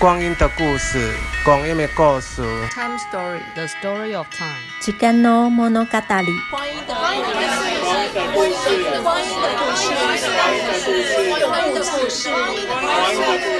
[0.00, 1.12] 光阴的故事，
[1.44, 2.40] 光阴的故事。
[2.70, 4.56] Time story, the story of time。
[4.80, 5.76] 时间の物语。
[6.50, 7.28] 光阴的故事，
[8.32, 9.92] 光阴的故事，光阴的故事，
[11.44, 13.59] 光阴的故事，光阴的故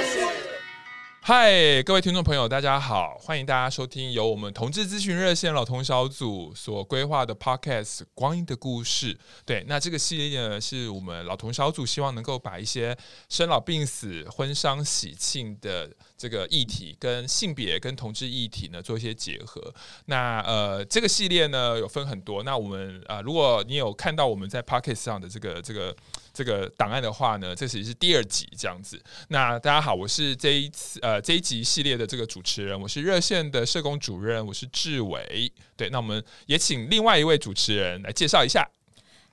[1.23, 9.13] 嗨，各位听众朋友，大家好，欢迎大家收听由我们同志咨询热线老同小组所规划的 Podcast《光阴的故事》。
[9.45, 12.97] 对，那这个系列呢，是我们老同小组希望能够把一些
[13.29, 19.71] 生老病死、婚丧喜庆的这个议题，跟性别跟同志议题呢做一些结合。
[20.05, 22.41] 那呃，这个系列呢有分很多。
[22.41, 25.95] 那我们啊、呃，如果你有看到我们在 Podcast 上的这个这个。
[26.33, 29.01] 这个档案的话呢，这其实是第二集这样子。
[29.27, 35.51] 那大家好，我是这一次呃这一集系列的这个主持人，我是热线的社工主任，我是志伟。
[35.75, 38.65] 对，那我们也请另外一位主持人来介绍一下。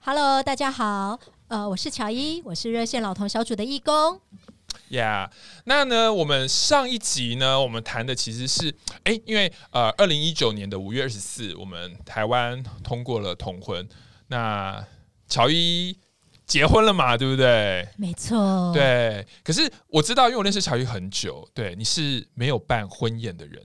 [0.01, 4.21] Hello，大家好，呃，我是乔伊，我是热线老同小组的义工。
[4.91, 5.31] Yeah，
[5.65, 13.89] 那呢，我们上一集呢，我们谈的其实是，哎，因为呃，二零一九年的五月二十四，我们台湾通过了同婚。
[14.27, 14.85] 那
[15.29, 15.97] 乔伊。
[16.49, 17.87] 结婚了嘛，对不对？
[17.99, 18.73] 没错。
[18.73, 23.63] 对，可是我知道，因为我认识乔玉很久，对，你是没有办婚宴的人。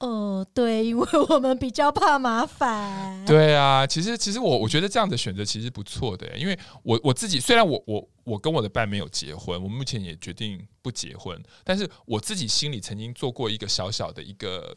[0.00, 3.24] 哦、呃，对，因为我们比较怕麻烦。
[3.24, 14.76] 对啊，其实其实我我觉得这样的选择其实不错的，因为我我自己虽然我我我跟我的伴没有结婚，我目前也决定不结婚，但是我自己心里曾经做过一个小小的一个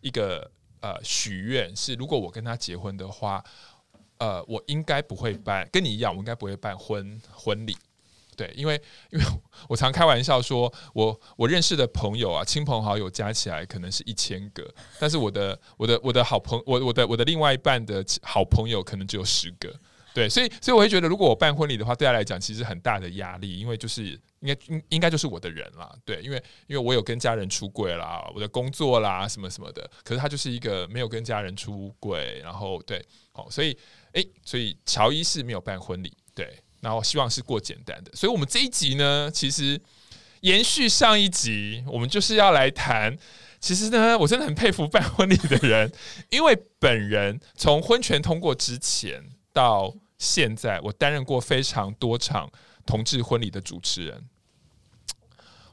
[0.00, 3.44] 一个呃许愿，是如果我跟他结婚的话。
[4.24, 7.76] 呃，我应该不会办，跟你一样，我应该不会办婚婚礼，
[8.34, 8.80] 对，因为
[9.10, 9.24] 因为
[9.68, 14.66] 我常开玩笑说，我我认识的朋友啊，亲朋好友加起来可能是一千个，
[14.98, 19.70] 但是我的我的我的好朋我我的我的另外一半的好朋友可能只有十个，
[20.14, 33.76] 对，所以所以我会觉得，如果我办婚礼的话，对他来讲其实很大的压力，因为就是应该应应该就是我的人啦，对，因为因为我有跟家人出柜啦，我的工作啦什么什么的，可是他就是一个没有跟家人出柜，然后对，好，所以。
[34.14, 38.10] 诶，所以乔伊是没有办婚礼，对，然后希望是过简单的。
[38.14, 39.80] 所以，我们这一集呢，其实
[40.40, 43.16] 延续上一集，我们就是要来谈。
[43.60, 45.90] 其实呢，我真的很佩服办婚礼的人，
[46.30, 49.20] 因为本人从婚权通过之前
[49.52, 52.48] 到现在，我担任过非常多场
[52.86, 54.28] 同志婚礼的主持人。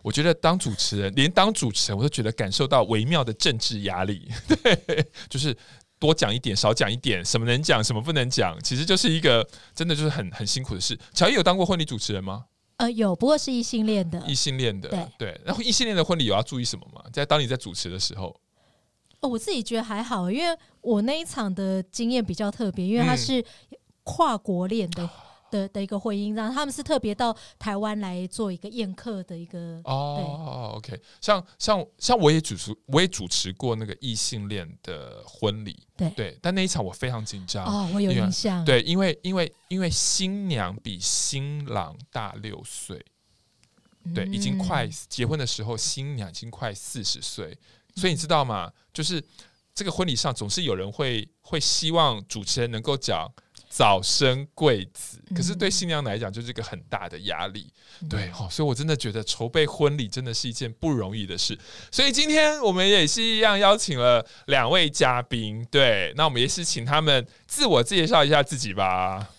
[0.01, 4.27] 我觉得当主持人，连当主持人，我都觉得感受到微妙的政治压力，
[4.63, 5.55] 对，就是。
[6.01, 10.97] 多讲一点，少讲一点，什么能讲，什么不能讲，其实就是一个真的就是很很辛苦的事。
[11.13, 12.45] 乔伊有当过婚礼主持人吗？
[12.77, 14.19] 呃，有，不过是异性恋的。
[14.25, 15.41] 异性恋的，对对。
[15.45, 17.03] 然后异性恋的婚礼有要注意什么吗？
[17.13, 18.35] 在当你在主持的时候，
[19.19, 23.45] 哦，我自己觉得还好，因为我那一场的经验比较特别，因为它是
[24.01, 25.07] 跨国恋的。
[25.51, 36.09] 嗯的的一个婚姻，然后他们是特别到台湾来做一个宴客的一个哦，OK，像像像我也主持，我也主持过那个异性恋的婚礼，对。
[36.11, 43.03] 对，但那一场我非常紧张哦，我有印象，对，因为因为因为新娘比新郎大六岁，
[44.05, 47.57] 嗯、对，已经快结婚的时候，新娘已经快四十岁，
[47.95, 48.71] 所以你知道吗？
[48.93, 49.21] 就是
[49.75, 53.29] 这个婚礼上总是有人会会希望主持人能够讲。
[53.73, 57.71] 早生贵子，可是对新娘来讲就是一个很大的压力，
[58.01, 61.57] 嗯、对，哦，所以我真的觉得筹备婚礼真的是一件不容易的事。
[61.89, 69.29] 所以今天我们也是一样邀请了两位嘉宾，对，那我们也是请他们自我介绍一下自己吧。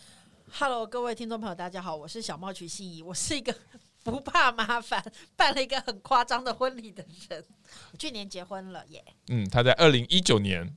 [0.51, 3.55] Hello，各位听众朋友，大家好，我是小猫曲心怡，我是一个
[4.03, 5.05] 不怕麻烦，
[5.37, 7.45] 办了一个很夸张的婚礼的人。
[7.93, 10.75] 我去年结婚了耶，嗯，他在二零一九年。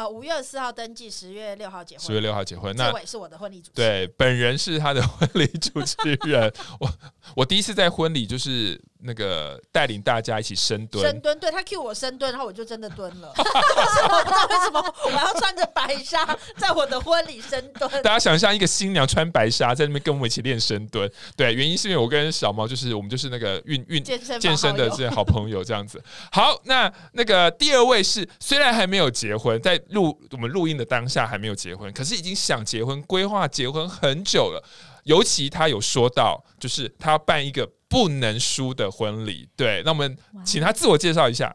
[0.00, 2.06] 呃，五月四号登记，十月六号结婚。
[2.06, 4.06] 十月六号结婚，那伟是我的婚礼主持人。
[4.06, 6.50] 对，本人是他的 婚礼主持人。
[6.78, 6.90] 我
[7.34, 8.80] 我第一次在婚礼就是。
[9.02, 13.32] 那个带领大家一起深蹲，深蹲，对他 cue 我深蹲，然后我就真的蹲了。
[13.38, 16.22] 我不知道为什么我要穿着白纱
[16.58, 17.90] 在我的婚礼深蹲。
[18.02, 25.98] 大家想象一个新娘穿白纱在那边跟我们一起练深蹲，对，原因是因为我跟小猫就是我们就是那个运运健身健身的这些好朋友这样子。
[26.30, 34.62] 好，那那个第二位是虽然还没有结婚，在录我们录音的当下还没有结婚，可是已经想结婚、规划结婚很久了。
[35.04, 37.70] 尤其他有说到，就是他要办一个。
[37.90, 41.52] 不能输的婚礼，对，那我们请他自我介绍一下。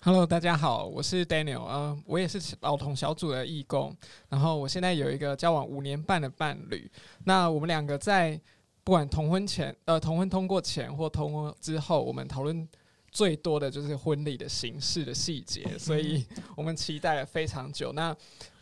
[0.00, 3.96] Hello，大家好，我是 Daniel，呃，我也是老同小组的义工，
[4.28, 6.90] 然后我现在有一个交往五年半的伴侣，
[7.22, 8.40] 那我们两个在
[8.82, 12.68] 不管同婚前，呃，同婚通过前或同婚之后，我们讨论
[13.12, 16.26] 最多的就是婚礼的形式的细节，所以
[16.56, 17.92] 我们期待了非常久。
[17.92, 18.12] 那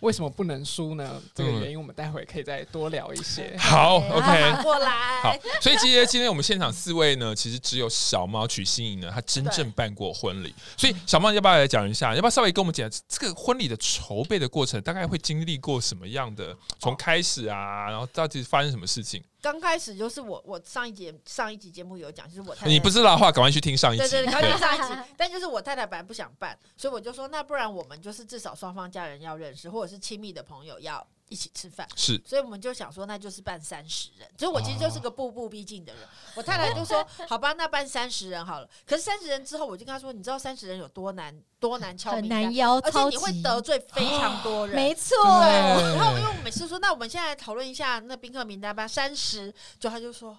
[0.06, 1.20] 为什么不能输呢？
[1.34, 3.50] 这个原因我们待会可以再多聊一些。
[3.54, 5.20] 嗯、 好，OK，过来。
[5.20, 10.54] 好，所以今天今天我们现场四位呢，其实只有小猫曲心怡呢，她真正办过婚礼。
[10.76, 12.14] 所以小猫要不要来讲一下？
[12.14, 16.56] 要不要稍微跟我们讲这个婚礼的筹备的过程，大概会经历过什么样的？
[16.78, 19.20] 从开始啊，然后到底发生什么事情？
[19.42, 24.08] 刚开始就是我，我上一节上一集节目有讲，就是我太太你不知道的话，赶快去听上一集。
[24.08, 25.00] 对对，赶快去上一集。
[25.16, 31.88] 但就是我太太本来不想办，所以我就说，那不然我们就是至少双方家人要认识，或者是亲密的朋友要一起吃饭。
[31.96, 34.28] 是，所以我们就想说，那就是办三十人。
[34.38, 36.02] 所以我其实就是个步步逼近的人。
[36.34, 45.16] 我太太就说： “好吧，那办三十人好了。”可是三十人之后，我就跟她说：“你知道三十人有多难，多难敲名单，很难邀，而且你会得罪非常多人。”没错。
[45.40, 50.38] 然后因为我每次说：“那我们现在来讨论一下那宾客名单吧。”三十，就他就说：“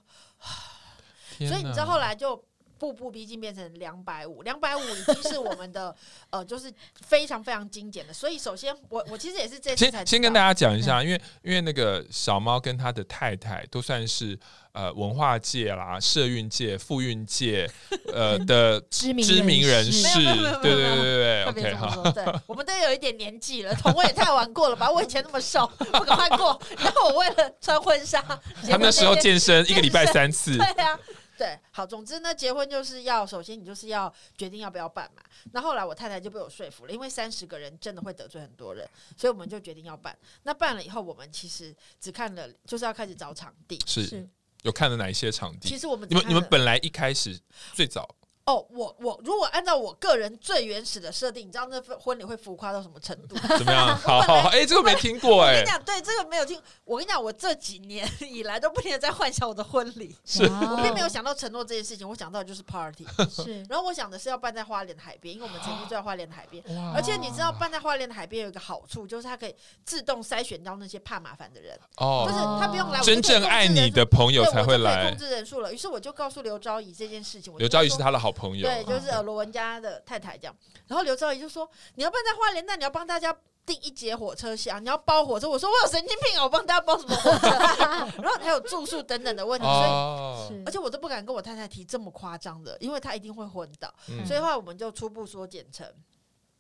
[1.38, 2.42] 所以你知道后来就。”
[2.78, 5.96] 步步逼近变成两百五，两百五已经是我们的
[6.30, 6.72] 呃，就是
[7.06, 8.14] 非常非常精简的。
[8.14, 14.38] 所以首先我我其实也是这次才先先跟大家讲一下，因为因为那个小猫跟他的太太都算是
[14.74, 17.70] 呃文化界啦、社运界、妇运界
[18.14, 20.20] 呃的 知名知名人士，
[20.62, 24.92] 对对对，OK 好，对，我们都有一点年纪了，同我也太玩过了吧？
[24.92, 26.60] 我以前那么瘦，不赶快过。
[26.78, 28.22] 然后我为了穿婚纱，
[28.64, 31.00] 他们那时候健身一个礼拜三次，对啊。
[31.38, 35.22] 对，好，总之呢，结婚就是要首先你就是要决定要不要办嘛。
[35.52, 40.18] 那后来我太太就被我说服了，因为三十个人真的会得罪很多人，所以我们就决定要办。
[40.44, 43.80] 那办了以后，我们其实只看了，就是要开始找场地。
[43.86, 44.28] 是，
[44.64, 45.70] 有看了哪一些场地？
[45.70, 47.40] 其实我们你们你们本来一开始
[47.74, 48.16] 最早。
[48.48, 53.36] 哦，我我如果按照我个人最原始的设定，你知道那婚礼会浮夸到什么程度？
[53.58, 53.96] 怎么样？
[54.00, 55.60] 好好好，哎、欸，这个没听过哎、欸。
[55.60, 56.58] 我跟你讲，对这个没有听。
[56.86, 60.16] 我跟你讲，我这几年 以来都不停的在幻想我的婚礼。
[60.24, 63.06] 是，我并没有想到承诺这件事情，我想到的就是 party。
[63.30, 66.64] 是，然后我想的是要办在花莲海边，因为我们曾经住在花莲海边。
[66.96, 69.54] 而且你知道，办在花莲的海边有一个好处，就是它可以
[69.84, 71.78] 自动筛选到那些怕麻烦的人。
[71.98, 72.24] 哦。
[72.26, 75.10] 就是他不用来，真正爱你的朋友才会来。
[75.10, 77.54] 控制人数了，于是我就告诉刘昭仪这件事情。
[77.58, 78.66] 刘昭仪是他的好朋友。
[78.66, 79.08] 对，就是。
[79.24, 80.56] 罗文家的太太这样，
[80.86, 83.36] 然后刘兆仪就说：“你要不然在花莲，那你要帮大家
[83.66, 87.48] 订一节火车厢，你要包火车。”我说：“我有神经病啊，我帮大家包什么火车？”
[88.22, 93.92] 然后还有住宿等等的问题，所以而且我都不敢跟我太太提这么夸张的，因为她一定会昏倒。
[94.26, 95.92] 所以后来我们就初步缩减成，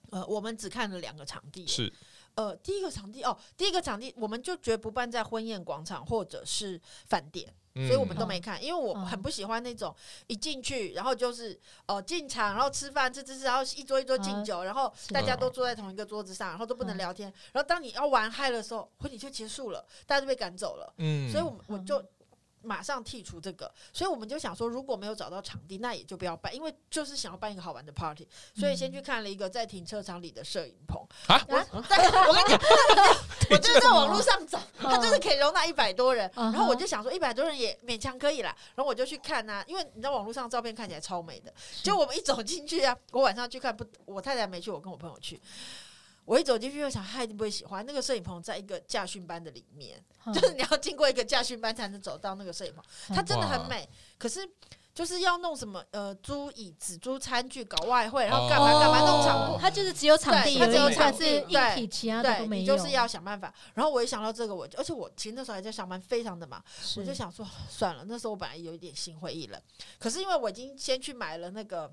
[0.10, 1.94] 呃，我们只看了两个场地，是
[2.34, 7.54] 呃，第一个场地哦，第一个场地我们就绝不办在婚宴广场或者是饭店。
[7.86, 9.96] 所以我们都没看，因为我很不喜欢那种
[10.28, 20.94] 一进去，然后就是哦进场，然后吃饭吃吃吃，然后一桌一桌敬酒，然后大家都坐在同一个桌子上，然后都不能聊天，然后当你要玩嗨的时候，婚礼就结束了，大家都被赶走了。
[20.98, 22.04] 嗯，所以我我就。
[22.68, 31.02] 马上剔除这个，所以我们就想说，如果没有找到场地，那也就不要办，因为就是想要办一个好玩的 party，所以先去看了一个在停车场里的摄影棚。
[31.28, 31.40] 啊。
[31.48, 32.34] 对，我？
[32.38, 32.60] 跟你讲，
[33.50, 41.54] 我就是在网络上找， 它就是可以容纳一百多人，然后我就想说一百多人也勉强可以啦，然后我就去看呐，因为你知道网络上照片看起来超美的，
[41.84, 45.40] 结果我们一走进去啊，我晚上去看不，我太太没去，我跟我朋友去。
[46.28, 52.84] 我一走进去，就想他一定不会喜欢那个摄影棚，在一个驾训班的里面，嗯、就是你要经过一个驾训班才能走到那个摄影棚。
[53.16, 53.88] 它真的很美，哇
[54.18, 54.46] 可是
[54.94, 59.58] 就是要弄什么呃，租椅子、租餐具、搞外汇，然后干嘛干嘛弄场布。
[59.58, 62.76] 它就是只有场地，它只有场地，对，其他的都没有。
[62.76, 63.54] 就是要想办法。
[63.74, 66.62] 然后我一想到这个，我而且我其实那时候还在上班，非常的忙，
[66.98, 68.04] 我就想说算了。
[68.06, 69.62] 那时候我本来有一点心灰意冷，
[69.98, 71.90] 可是因为我已经先去买了那个。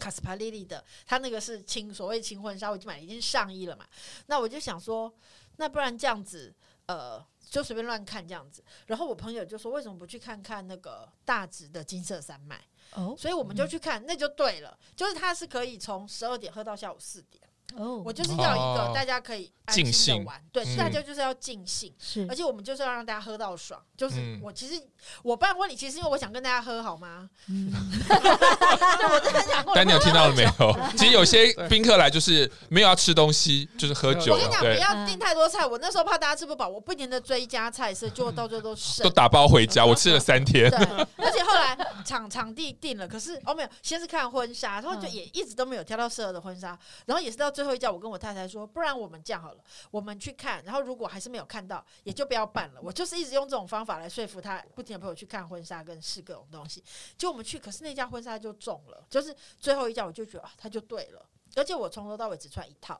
[0.00, 3.86] 卡斯帕利利的，他那个是轻所谓轻婚纱，我已经买了一件上衣了嘛。
[4.26, 5.14] 那我就想说，
[5.56, 6.52] 那不然这样子，
[6.86, 8.64] 呃，就随便乱看这样子。
[8.86, 12.60] 然后我朋友就说，为什么不去看看那个大直的金色山脉？
[12.94, 17.39] 哦，所以我们就去看，那就对了，就是它是可以从十二点喝到下午四点。
[17.76, 23.80] 哦，我就是要一个大家可以尽兴玩，对，大家就是要尽兴，是，而且我们就是要让大家喝到爽。
[23.96, 24.80] 就是我其实
[25.22, 27.28] 我办婚礼，其实因为我想跟大家喝，好吗？
[27.48, 27.72] 嗯，
[29.12, 29.74] 我真的想过。
[29.74, 30.76] 但你有听到了没有？
[30.96, 34.32] 其实有些宾客来就是没有要吃东西，就是喝酒。
[34.32, 35.66] 我跟你讲，不要订太多菜。
[35.66, 39.04] 我那时候怕大家吃不饱，我不停的追加菜色，结果到最后都剩。
[39.04, 40.70] 都打包回家， 我吃了三天。
[40.70, 40.78] 对，
[41.18, 52.80] 而且后来场场地定了，可是哦没有，先是看婚纱，然后就也一直都没有挑到适合的婚纱，然后也是到最后一家，我跟我太太说，不然我们这样好了，我们去看，然后如果还是没有看到，也就不要办了。
[52.82, 56.82] 我就是一直用这种方法来说服他，不停的陪我去看婚纱跟试各种东西。
[57.18, 61.22] 就我们去，可是那家婚纱就中了，就是最后一家，我就觉得啊，他就对了。
[61.54, 62.98] 而且我从头到尾只穿一套，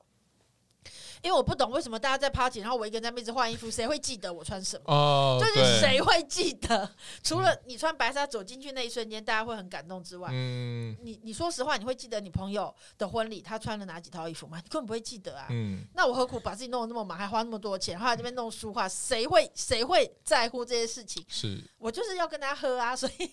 [1.23, 4.93] 因为我不懂为什么大家在 party，然后我一个人在那边一直换衣服，谁会记得我穿什么？
[4.93, 6.91] 哦，就是谁会记得？
[7.23, 14.59] 除了你穿白纱走进去那一瞬间，大家会很感动之外，嗯，你你说实话，你会记得你朋友的婚礼他穿了哪几套衣服吗？
[14.59, 15.47] 你根本不会记得啊。
[15.51, 18.89] 嗯，那我何苦把自己弄得那么忙，还花那么多钱，然后在这边弄书画？
[18.89, 21.25] 谁会谁会在乎这些事情？
[21.29, 23.31] 是我就是要跟他喝啊，所以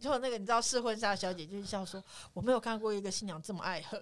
[0.00, 4.00] 就那个你知道试婚纱小姐就是笑说，我没有看过一个新娘这么爱喝。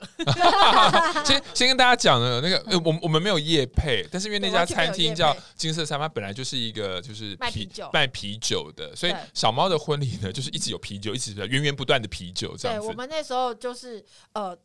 [1.25, 14.57] 先先跟大家讲了，那个呃，我我们没有夜配，但是因为那家餐厅叫金色三妈，本来就是一个就是卖啤酒卖啤酒的，所以小猫的婚礼呢，就是一直有啤酒，一直源源不断的啤酒这样对，我们那时候就是呃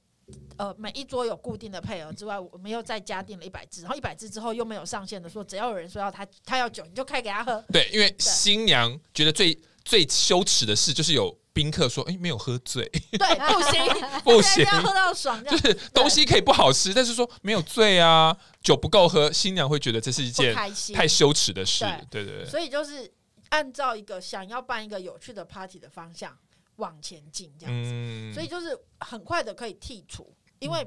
[0.58, 7.62] 呃，每一桌有固定的配额之外，我们又再加订了一百支，然后一百支之后又没有上限的说，只要有人说要他他要酒，你就开给他喝。
[7.74, 20.56] 对，因为新娘觉得最最羞耻的事就是有宾客说，哎，没有喝醉， 对， 不行，不行，要喝到爽，就是东西可以不好吃，但是说没有醉啊，酒不够喝，新娘会觉得这是一件
[20.94, 21.86] 太羞耻的事。
[22.10, 23.12] 对对对，所以就是
[23.50, 26.38] 按照一个想要办一个有趣的 party 的方向。
[26.78, 30.84] 往前进这样子，嗯、所以就是很快的可以剔除，因为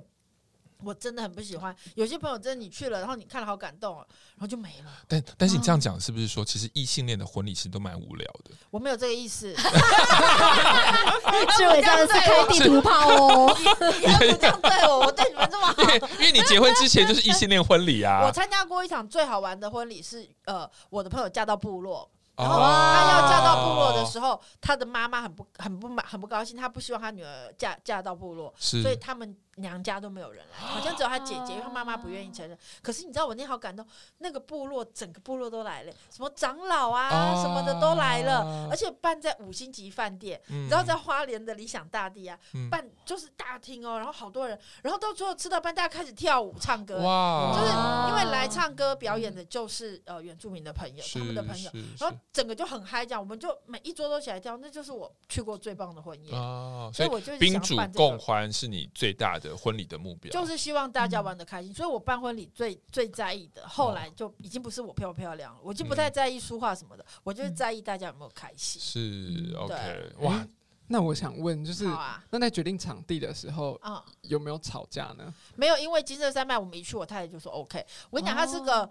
[0.84, 4.92] 我真的很不喜欢有些朋友，真的你去了，然后你看了好感动，然后就没了。
[5.08, 8.50] 但但是你这样讲，是不是说其实异性恋的婚礼其实都蛮无聊的？
[8.70, 9.62] 我没有这个意思，志
[11.68, 13.64] 伟这样是开地图炮哦，你
[14.12, 18.22] 要不这样对我，我对你们这么好，因为 因为你结婚之前就是异性恋婚礼啊。
[18.26, 22.10] 我参加过一场最好玩的婚礼是呃，我的朋友嫁到部落。
[22.36, 29.34] 然后他要嫁到部落的时候，哦、他的妈妈很不很不满很不高兴，他不希望他女儿嫁嫁到部落，所以他们。
[29.56, 32.56] 娘家都没有人来，好像只有他姐姐，因为他妈妈不愿意承认。
[32.82, 33.86] 可是你知道我那天好感动，
[34.18, 42.38] 那个部落整个部落都来了，什么长老啊什么的都来了，而且办在五星级饭店，你知道在花莲的理想大地啊，
[42.70, 47.72] 办就是大厅哦，然后好多人，然后到最后吃到半，大家开始跳舞唱歌，就是
[48.08, 56.32] 因为来唱歌表演的就是呃原住民的朋友，他们的朋友，然后整个就很嗨，这样我们就每一桌都起来跳，那就是我去过最棒的婚宴，
[56.92, 59.45] 所以我就宾主共欢是你最大的。
[59.54, 68.80] 婚礼的目标就是希望大家玩的开心，嗯、所以我办婚礼最最在意的，后来就已经不是我漂不漂亮了，我就不太在意书画什么的，嗯、我就是在意大家有没有开心。
[68.80, 70.46] 是 OK，哇，
[70.86, 75.34] 那我想问，就是、啊、那在决定场地的时候，嗯，有没有吵架呢？
[75.56, 77.84] 没有，因为金色山脉我们一去，我太太就说 OK。
[78.10, 78.90] 我跟你讲，他是个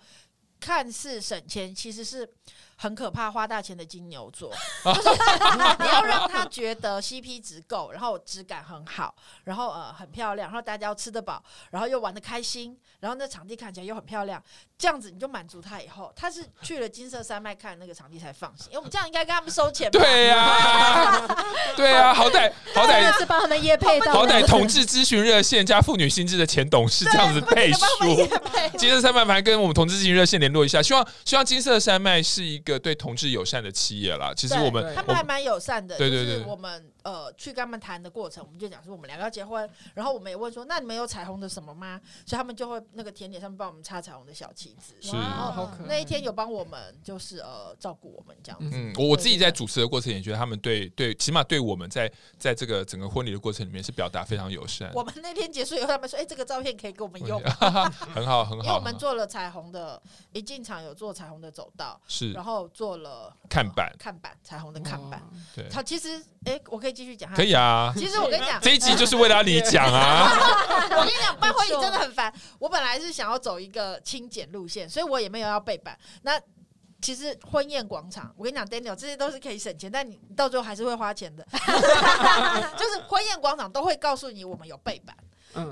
[0.59, 2.29] 看似省钱，其实是。
[2.75, 4.51] 很可怕，花大钱的金牛座，
[4.83, 5.09] 就是
[5.79, 9.13] 你要让他觉得 CP 值够，然后质感很好，
[9.45, 11.41] 然后呃很漂亮，然后大家要吃得饱，
[11.71, 14.41] 然后又玩得开心，然后那场地看起来又很漂亮，
[14.77, 19.99] 这样子你就满足他以后，他是去了金色山脉看那个场地才放心，因 为我们这样应该跟他们收钱吧？
[19.99, 27.71] 对呀、啊，对呀、 啊，好歹好歹是帮他们业配到，好歹同志咨询热线加妇女心智的前董事这样子配。
[27.71, 27.79] 书，
[28.77, 35.97] 金色山脉还跟我们同志咨询热线联络一下，希望希望金色山脉是一个对同志友善的企业啦，其实我们他们还蛮友善的。
[35.97, 42.01] 对对对，我们呃去跟他们谈的过程，我们就讲说我们两个要结婚，然后我们也问说，那你们有彩虹的什么吗？
[42.25, 44.95] 所以他们就会那个甜点上面帮我们插彩虹的小旗子。
[44.99, 48.71] 是，然后那一天有帮我们就是呃照顾我们这样子。
[48.73, 54.91] 嗯，我我自己在主持的过程也觉得他们对对，起码对我们在在这个整个婚礼的过程里面是表达非常友善。
[54.95, 58.63] 我们那天结束以后，他们说，哎，这个照片可以给我们用， 很好很好。
[58.65, 60.01] 因为我们做了彩虹的，
[60.33, 62.95] 一进场有做彩虹的走道，是，然后做。
[62.95, 65.21] 了看板，看板，彩虹的看板。
[65.53, 67.33] 对，它，其实，哎，我可以继续讲。
[67.33, 67.93] 可以啊。
[67.97, 70.29] 其实我跟你讲，这一集就是为了你讲啊。
[70.91, 72.33] 我跟你讲，办婚礼真的很烦。
[72.59, 75.97] 我本来是想要走一个轻简路线，所以我也没有要背板。
[76.21, 76.39] 那
[77.01, 81.45] 其实婚宴广场，我跟你讲，Daniel，这些都是可以省钱，但你到最后还是会花钱的。
[82.77, 85.15] 就是婚宴广场都会告诉你，我们有背板。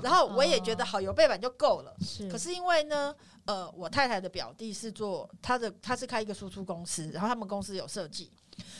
[0.02, 1.94] 然后我也觉得好，有背板就够了。
[2.00, 2.28] 是。
[2.28, 3.14] 可是因为呢。
[3.46, 8.32] 呃，我太太的表弟是做他的，他是开一个输出公司，然后他们公司有设计，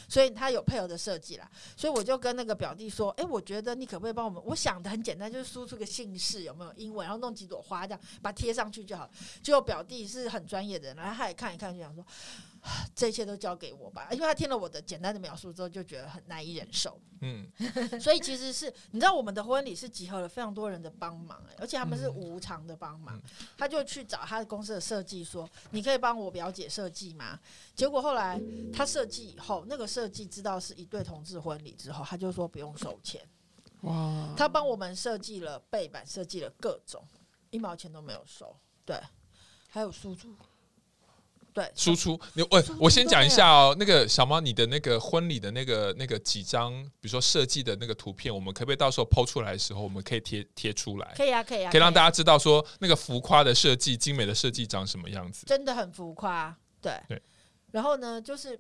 [0.09, 1.50] 所以他有配合的设计啦。
[1.76, 4.43] 所以我就跟那个表弟说，哎，我觉得你可不可以帮我们？
[4.47, 9.11] 我想的很简单，就是输出个姓氏有没有英文，然后弄几朵花这样把它贴上去就好。
[9.43, 12.04] 结果表弟是很专业的人，然后他也看一看，就想说。
[12.94, 17.00] 这一切都交给我吧，因为他听了我的简单的描述之后，就觉得很难以忍受。
[17.21, 17.47] 嗯，
[18.00, 23.21] 所以其实是你知道，我们的婚礼是集合了非常多人的帮忙，而且他们是无偿的帮忙。
[23.56, 27.38] 他就去找他的公司的设计说：“你可以帮我表姐设计吗？”
[27.75, 28.40] 结果后来
[28.73, 33.21] 他设计以后，那个设计知道是一对同志婚礼之后，他就说不用收钱。
[33.83, 34.35] 哇！
[34.37, 37.06] 他帮我们设计了背板，设计了各种，
[37.50, 38.54] 一毛钱都没有收。
[38.85, 38.99] 对，
[39.68, 40.35] 还有输出。
[41.54, 51.14] 对，输出你我我先讲一下哦，那个小猫，你的那个婚礼的那个那个几张，比如说设计的那个图片，我们可不可以到时候抛出来的时候，我们可以贴贴出来？
[51.16, 55.46] 可以啊，可以啊，可以让大家知道说那个浮夸的设计、精美的设计长什么样子。
[55.46, 57.23] 真的很浮夸，对对。
[57.70, 58.58] 然后呢，就是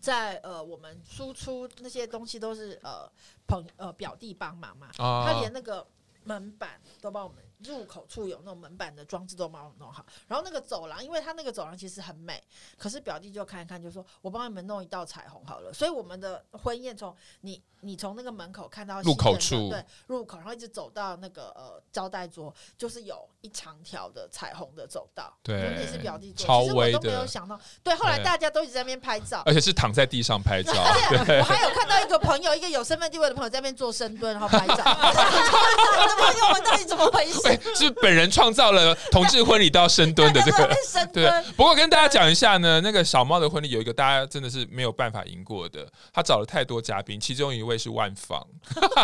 [0.00, 3.08] 在呃，我们输出那些东西都是呃
[3.46, 5.86] 朋呃表弟帮忙嘛，啊、他连那个
[6.24, 7.43] 门板都帮我们。
[7.58, 12.42] 入口处有那种门板的装置都帮我弄好，然后那个走廊，因为它那个走廊其实很美，
[12.76, 25.32] 可是表弟就看一看，就说：“我帮你们弄一道彩虹好了。”所以我们的婚宴从你你从那个门口看到入口处，对，入口，然后一直走到那个呃招待桌，就是有一长条的彩虹的走道。
[25.42, 27.58] 对，也是表弟做，超威的，其实我都没有想到。
[27.82, 30.72] 对，后来大家都一直在那边拍照，而且是躺在地上拍照。
[31.24, 34.74] 对，我还有看到一个朋友，一个有身份地位的朋友在那边做深蹲，然后拍照。
[34.84, 37.43] 我的朋友们到底怎么回事？
[37.74, 40.70] 是本人创造了同志婚礼都要深蹲的这个，
[41.12, 41.30] 对。
[41.56, 48.44] 不过跟大家讲一下呢，那个小猫的婚礼有一个大家真的是没有办法赢过的，他找了太多嘉宾，其中一位是万芳，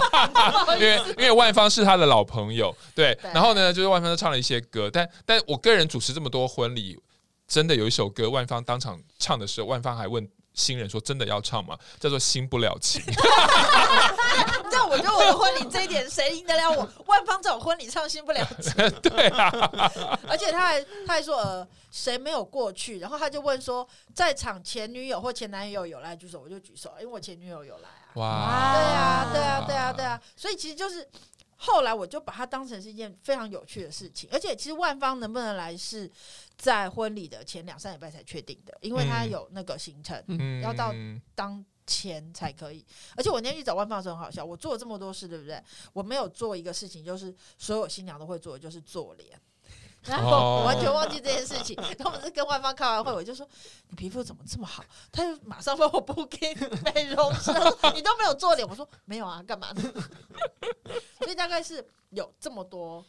[0.79, 3.19] 因为因为万芳是他的老朋友，对。
[3.33, 6.99] 然后呢，就是万芳都唱了一些歌，但但我个人主持这么多婚礼，
[7.47, 10.29] 真的有一首歌，万芳当场唱的时候，万芳还问。
[10.55, 11.79] 新人说：“真的要唱吗？
[11.99, 13.03] 叫做《新不了情》。”
[14.71, 16.89] 这我觉得我的婚礼这一点谁赢得了我？
[17.07, 19.51] 万芳这种婚礼唱《新不了情》， 对啊。
[20.29, 28.15] 而且他还他还说：“呃，谁没有过去？”然后他就问说：“在场前女友或前男友有来举手？”我就举手，因为我前女友有来啊。
[28.15, 28.75] 哇！
[28.75, 30.21] 对啊，对啊，对啊，对啊。
[30.37, 31.09] 所以其实就是
[31.61, 34.29] 后来我就把它当成是一件非常有趣的事情。
[34.33, 36.11] 而且其实万芳能不能来是。
[36.61, 40.93] 在婚礼的前两三礼拜才确定的，因为他有那个行程，嗯、要到
[41.35, 42.85] 当前才可以。
[43.17, 45.59] 而且我那天去找万芳的时候很好笑，我做了这么多事，对不对？
[45.95, 49.41] 我没有做一个事情，就是所有新娘都会做的，就是做脸。
[50.05, 51.77] 然后我完全忘记这件事情。
[51.99, 53.47] 他们是跟外方开完会，我就说
[53.89, 56.57] ：“你皮肤怎么这么好？”他就马上问我 booking
[56.95, 57.51] 美容师，
[57.95, 58.67] 你都没有做脸。
[58.69, 59.83] 我说：“没有啊，干嘛呢？”
[61.21, 63.05] 所以大概是有这么多。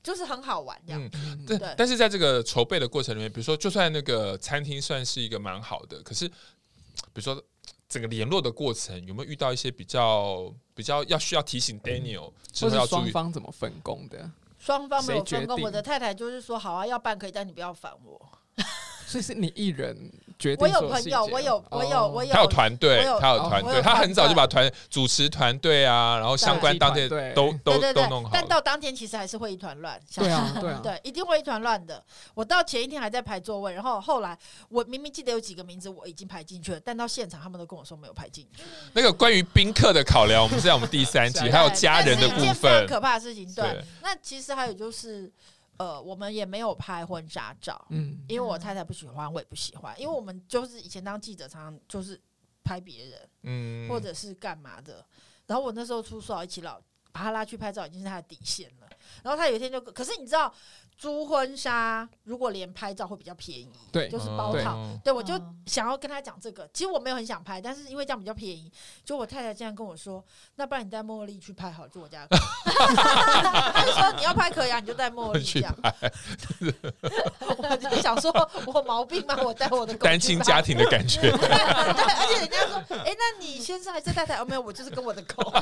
[0.00, 1.58] 就是很好玩这样，嗯，对。
[1.76, 6.34] 但是在这个筹备的过程里面，比如说，就算那个餐厅算是一个蛮好的，可是，比
[7.14, 7.42] 如说
[7.88, 14.30] 整个联络的过程，有没有遇到一些比较比较要需要提醒 Daniel，或者双方怎么分工的？
[14.68, 18.37] 双方没有分工，我的太太就是说，好啊，要办可以，但你不要烦我。
[19.08, 19.96] 所以是你一人
[20.38, 20.66] 决定。
[20.66, 22.30] 我有朋友，我有，我有，我有。
[22.30, 28.30] 他有团队，他有团队，他很早就把团主持团队啊，然后相关当天都都都弄好。
[28.30, 29.98] 但到当天其实还是会一团乱。
[30.14, 32.04] 对啊， 对啊，对，一定会一团乱的。
[32.34, 34.36] 我到前一天还在排座位，然后后来
[34.68, 38.62] 我明明记得有几个名字我已经排进去了，但到现场他们都跟我说没有排进去。
[38.92, 43.50] 那个关于宾客的考量，我们是在我们第三集， 还有家人的部分，可怕的事情。
[43.54, 45.32] 对，那其实还有就是。
[45.78, 52.20] 呃，我们也没有拍婚纱照，嗯，因为我太太不喜欢，我也不喜欢，因为我们就是以前当记者，常常就是
[52.62, 55.04] 拍别人，嗯，或者是干嘛的。
[55.46, 56.80] 然后我那时候出书一起老
[57.12, 58.88] 把他拉去拍照，已经是他的底线了。
[59.22, 60.52] 然后他有一天就，可是你知道。
[60.98, 64.74] 租婚纱如果连拍照会比较便宜，对，就是包套。
[65.04, 68.70] 对，对我就想要跟他讲这个，其实我没有很想拍，但是因为这样比较便宜，
[69.04, 70.22] 就我太太竟然跟我说，
[70.56, 72.26] 那不然你带茉莉去拍好，就我家。
[72.28, 75.72] 他就说你要拍可以啊，你就带茉莉这样。
[77.40, 78.32] 我就想说
[78.66, 79.36] 我毛病吗？
[79.44, 81.20] 我带我的单亲家庭的感觉。
[81.38, 84.36] 对，而且人家说，哎、欸，那你先生还是太太？
[84.38, 85.52] 哦，没有，我就是跟我的狗。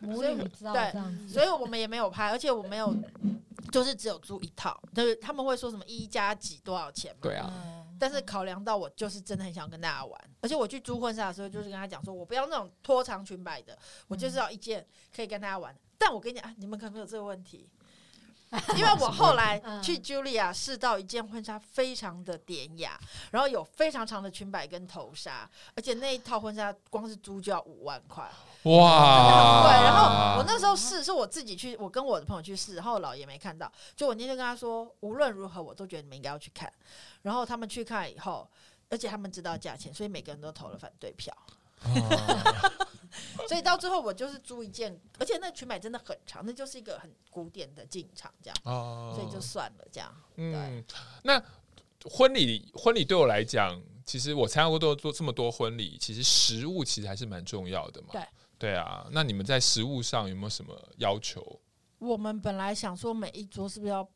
[0.00, 2.94] 母女知道这样子，所以我们也没有拍，而且我没有。
[3.72, 7.18] 就是只有租一套，就是他们会说什么一加几多少钱嘛？
[7.20, 7.52] 对啊。
[7.98, 15.76] 但是考量到我就是真的很想跟大家玩，而且我去租婚纱的时候，就是跟他讲说，我不要那种拖长裙摆的，我就是要一件可以跟大家玩。
[15.98, 17.68] 但我跟你讲啊，你们可能没有这个问题，
[18.76, 22.98] 因为我后来 去 Julia 试到一件婚纱非常的典雅，
[23.32, 28.24] 然后有非常长的裙摆跟头纱，而且那一套婚纱光是租就要五万块。
[28.62, 29.62] 哇！
[29.64, 36.72] 对，然后我那时候试是我自己去，我跟我的朋友去试，然后我老爷没看到，就我那天就跟他说，无论如何我都觉得你们应该要去看。
[37.22, 38.48] 然后他们去看以后，
[38.88, 41.36] 而且他们知道价钱，所以每个人都投了反对票。
[43.48, 48.56] 所以到最后我就是租一件，而且那裙摆真的很长，那就是一个很古典的进场这样。
[48.64, 50.14] 哦，所以就算了这样。
[50.36, 50.84] 嗯，
[51.24, 51.42] 那
[52.04, 58.08] 婚礼婚礼对我来讲，其实我参加过多做这么多婚礼，其实食物其实还是蛮重要的嘛。
[58.12, 58.22] 对。
[58.58, 61.60] 对啊，那你们在食物上有没有什么要求？
[61.98, 64.08] 我们本来想说每一桌是不是要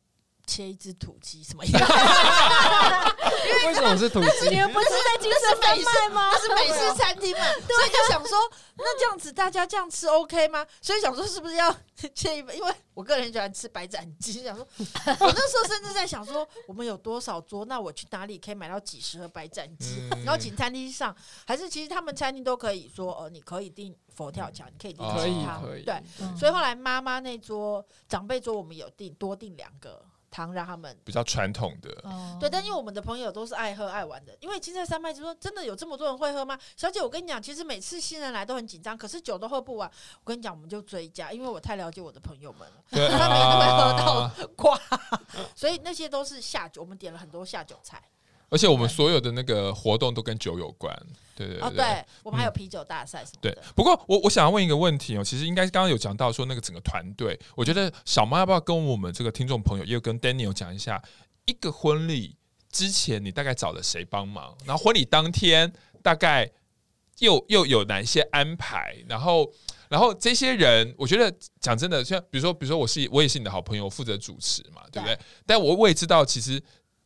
[0.47, 1.75] 切一只土鸡什么样？
[3.63, 4.49] 因 为什么是土鸡？
[4.51, 6.39] 你们不是在金色山脉吗？
[6.39, 8.39] 是美式餐厅嘛， 所以就想说，
[8.77, 10.67] 那这样子大家这样吃 OK 吗？
[10.81, 11.75] 所以想说是不是要
[12.15, 12.57] 切一份？
[12.57, 14.67] 因为我个人很喜欢吃白斩鸡，想说，
[15.21, 17.65] 我那时候甚至在想说，我们有多少桌？
[17.65, 20.09] 那我去哪里可以买到几十盒白斩鸡？
[20.25, 21.15] 然后请餐厅上，
[21.47, 26.03] 还是其实他们餐厅都可以说，呃，你可以订佛跳墙，你可以订可以汤，可以，对。
[26.39, 30.05] 所以后来妈妈那桌长辈桌，我们有订多订两个。
[30.31, 36.59] 汤让他们比较传统的，哦对，但因为我们的朋友都是爱喝爱玩的，因为金色山脉就说真的有这么多人会喝吗？
[36.77, 39.91] 小姐，我跟你讲，其实每次新人来都很紧张，可是酒都喝不完。
[40.23, 44.81] 我跟你讲，我们就追加，因为我太了解我的朋友们了，对 他们都会喝到 挂，
[45.57, 48.01] 所以那些都是下酒，我们点了很多下酒菜。
[48.51, 50.95] 而且我们所有的那个活动都跟酒有关，
[51.37, 53.51] 对对对，哦，对，我们还有啤酒大赛什么的。
[53.53, 61.01] 对，不过我我想要问一个问题哦，其实应该刚刚有讲到说那个整个团队，我觉得小猫要不要跟我们这个听众朋友，也有跟 Daniel 讲一下，
[61.47, 62.37] 一个婚礼
[62.73, 66.51] 之前你大概找了谁帮忙，然后婚礼当天大概
[67.21, 69.49] 又 又有哪些安排，然后
[69.89, 75.17] 然后这些人，我觉得讲真的，像比如说比如说我是我也是你的好朋友，负责主持嘛，对不对？
[75.47, 76.61] 但我我也知道其实。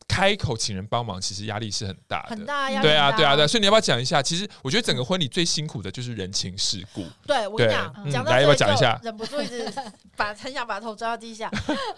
[0.07, 2.87] 开口请人帮忙，其实压力是很大的，很大压力。
[2.87, 3.47] 对啊，对啊，对。
[3.47, 4.21] 所以你要不要讲一下？
[4.21, 7.05] 其实我觉得整个婚礼最辛苦的就是人情世故。
[7.27, 8.97] 对，我跟你讲，嗯、讲到来要不要讲一下？
[9.03, 9.71] 忍不住一直
[10.15, 11.51] 把很想把头抓到地下，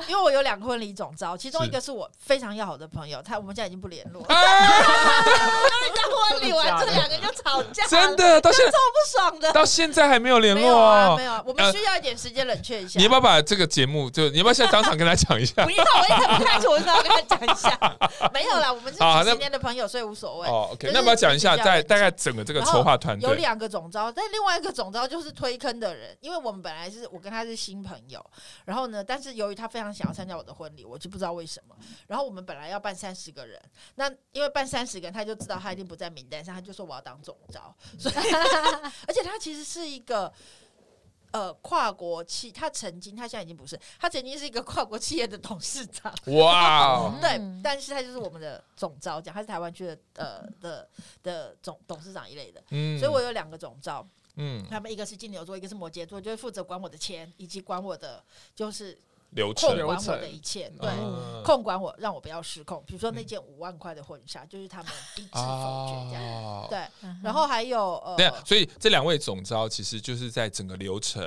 [0.08, 4.24] 因为我有两个婚礼总招，其中一个是我非常要好的朋友，他我们现在已经不联络。
[4.24, 4.38] 刚
[6.30, 11.44] 婚礼完，这两个就吵架，真的到现在超不爽的，到现在还没有联络没有啊，没有。
[11.46, 12.98] 我们需要一点时间冷却一下。
[12.98, 15.64] 你要不要把这个节目就你要不要现在当场跟他讲一下？
[15.64, 17.97] 不要，我也很不开心，我只要跟他讲一下。
[18.34, 18.72] 没有啦。
[18.72, 20.48] 我们是几十年的朋友，所以无所谓。
[20.48, 28.24] 哦，OK，那不要讲一下，在大概整个这个筹划团队有两个总招，但另外一个总招就是推坑的人，因为我们本来是我跟他是新朋友，
[28.66, 31.76] 然后呢，但是由于他非常想要参加我的婚礼，我就不知道为什么。
[32.08, 33.62] 然后我们本来要办三十个人，
[33.96, 38.16] 那因为办三十个人，他就知道他一定不在名单上，他就说我要当总招，所以
[39.08, 40.32] 而且他其实是一个。
[41.32, 46.14] 呃，跨国企，他曾经，他现在已经不是，他曾经是一个跨国企业的董事长。
[46.28, 50.88] 哇 Wow， 对，但是他就是我们的总招，讲他是台湾区的呃的
[51.22, 52.64] 的总董事长一类的。
[52.70, 58.24] 嗯，所以我有两个总招，嗯，他们一个是金牛座，一个是摩羯座，就是负责管我的钱以及管我的
[58.56, 58.98] 就是。
[59.32, 60.90] 流程，控管我的一切，对，
[61.44, 62.84] 控管我，让我不要失控。
[62.88, 67.10] 比如说那件五万块的婚纱，就是他们一直否决这样，对。
[67.24, 71.22] 然后还有呃，对，所以这两位总招其实就是在整个流程。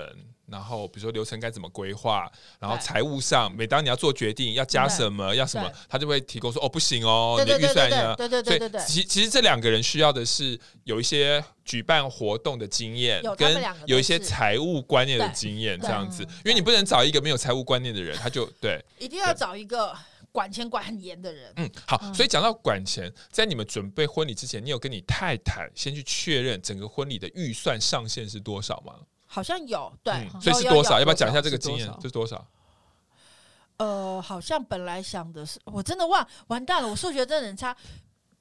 [0.50, 8.14] 然后，比如说流程该怎么规划，然后财务上，每当你要做决定，要加什么，要什么，他就会提供说，哦，不行哦，你的预算呢？
[8.16, 8.84] 对对对对对。
[8.84, 16.22] 其其实这两个人需要的是有一些举办活动的经验，跟有一些财务观念的经验，这样子。
[16.22, 18.84] 因为你不能找一个没有财务观念的人，他就对。
[18.98, 19.96] 一定要找一个
[20.32, 21.52] 管钱管很严的人。
[21.56, 22.12] 嗯，好。
[22.12, 28.94] 所以讲到管钱，在你们准备婚礼之前，你有跟你太太先去确认整个婚礼的预算上限是多少吗？
[29.32, 30.98] 好像有，对，嗯、所以是多少？
[30.98, 31.88] 要不要讲一下这个经验？
[32.00, 32.44] 这是多少？
[33.76, 37.74] 呃，好像本来想的是，我真的忘，完蛋了，我数学真的很差。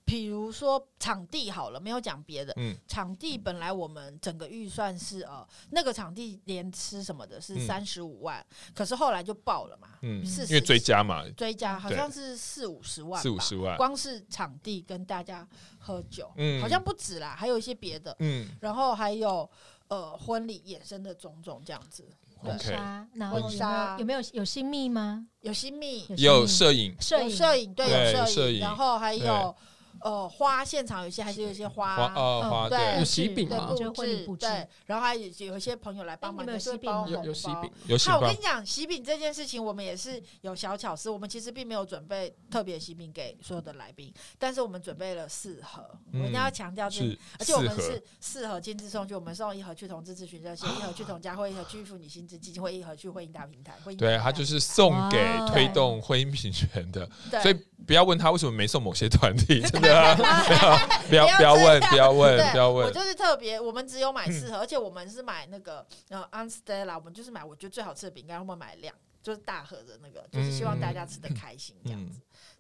[0.03, 2.51] 比如说场地好了，没有讲别的。
[2.57, 9.89] 嗯，场地本来我们整个预算是呃，那个场地连吃什么的是三十五万，嗯、可是后来就爆了嘛。
[10.01, 15.47] 嗯，是因为追加嘛，追加好像是四五十万，四五十万，光是场地跟大家
[15.77, 19.47] 喝酒，嗯，好像不止啦，还有一些别的，嗯，然后还有。
[19.89, 25.27] 呃，婚礼衍生的种种这样子，婚纱，然后有没有有没有有新密吗？
[25.41, 29.55] 有新密，有摄影，摄影，摄影，对，有摄影，然后还有。
[30.01, 38.15] 呃，花现场有些还是有一些花，花对，有喜饼嘛，就婚礼布置，对，然后还有有一些朋友来帮忙，有喜饼，有有喜饼，有喜饼。
[38.15, 45.83] 我跟你讲，喜饼这件事情，我们也是有小巧思，我们其实并没有准备特别喜饼给所有的来宾，但是我们准备了四盒，
[46.13, 57.09] 我一定要强调是，而且我们是四盒亲自送去，我们送一盒去同志咨询热线，一盒去同家会，一盒去妇女新知基金会，一盒去婚姻大平台，对，他就是送给推动婚姻平权的，
[57.41, 57.53] 所以
[57.85, 59.88] 不要问他为什么没送某些团体， 真的。
[61.09, 62.87] 不要不要问，不要问，不要问。
[62.87, 72.19] 我就是特别，我们只有买四盒，而且我们是买那个呃 Anstella，我们就是买我觉得最好吃的饼干，我们买两，就是大盒的那个，就是希望大家吃的开心这样子。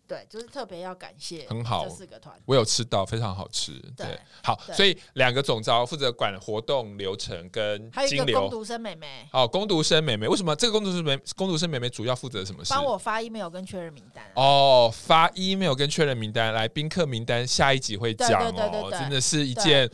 [0.09, 3.73] 对，就是特别要感谢，很好，这四个团，我有吃到，非常好吃。
[3.95, 9.29] 对，好，所以两个总招负责管活动流程跟还有一个工读生妹妹。
[9.31, 12.73] 哦，攻读生妹妹，为什么这个攻读生妹攻读生妹妹主要负责什么事？
[12.73, 14.25] 帮我发 email 跟确认名单。
[14.33, 19.87] 哦，发 email 跟确认名单，来宾客名单下一集会讲哦，真的是一件。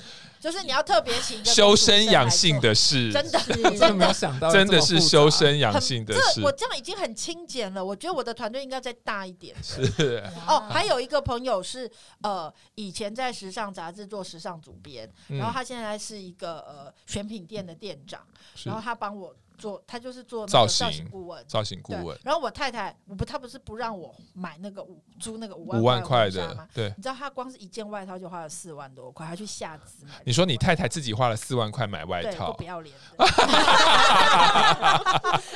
[0.46, 6.40] 就是你要特别请修身养性的事，真的，真的没有想到，真的是修身养性的事。
[6.44, 9.56] 我这样已经很清简了，我觉得我的团队应该再大一点。
[9.64, 11.90] 是，哦，还有一个朋友是
[12.22, 21.46] 呃，以前在时尚杂志做时尚主编，嗯然后他现在是一个呃选品店的店长，是然后他帮我做，他就是做那个造造型型顾问。
[21.48, 26.68] 造型顾问，，然后我太太，我不，他不是不让我买那个五租那个五万五万块的吗，？
[26.74, 26.94] 对。
[26.98, 30.12] 你知道他光是一件外套就花了四万多块，他去下肢买。
[30.26, 33.26] 你说你太太自己花了四万块买外套不，要脸的，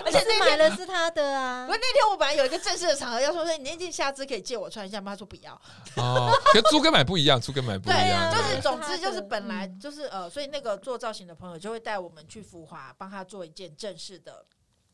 [0.05, 5.11] 而且是那天买了是他的啊不，是那天我本来有一个正式的场合要说，说你那件下肢可以借我穿一下吗？
[5.11, 5.53] 他说不要。
[5.97, 14.45] 哦，跟租跟买不一样，租跟买不一对样，就是总之就是本来嗯就是呃，所以那个做造型的朋友就会带我们去福华，帮他做一件正式的